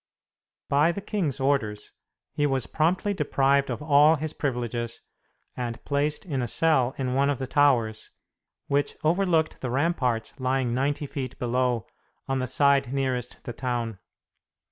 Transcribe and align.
By 0.67 0.91
the 0.91 0.99
king's 0.99 1.39
orders, 1.39 1.91
he 2.33 2.47
was 2.47 2.65
promptly 2.65 3.13
deprived 3.13 3.69
of 3.69 3.83
all 3.83 4.15
his 4.15 4.33
privileges 4.33 4.99
and 5.55 5.85
placed 5.85 6.25
in 6.25 6.41
a 6.41 6.47
cell 6.47 6.95
in 6.97 7.13
one 7.13 7.29
of 7.29 7.37
the 7.37 7.45
towers, 7.45 8.09
which 8.65 8.95
overlooked 9.03 9.61
the 9.61 9.69
ramparts 9.69 10.33
lying 10.39 10.73
ninety 10.73 11.05
feet 11.05 11.37
below, 11.37 11.85
on 12.27 12.39
the 12.39 12.47
side 12.47 12.91
nearest 12.91 13.43
the 13.43 13.53
town. 13.53 13.99